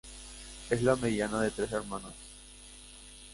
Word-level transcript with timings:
Es 0.71 0.81
la 0.81 0.95
mediana 0.95 1.41
de 1.41 1.51
tres 1.51 1.71
hermanas. 1.73 2.15